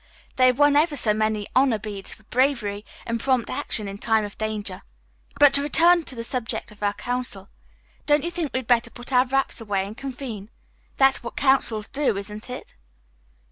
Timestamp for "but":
5.39-5.53